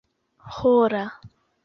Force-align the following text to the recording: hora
hora 0.55 1.03